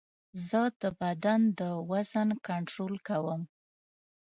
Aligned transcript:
زه 0.47 0.61
د 0.81 0.83
بدن 1.01 1.41
د 1.59 1.61
وزن 1.91 2.29
کنټرول 2.47 2.93
کوم. 3.07 3.41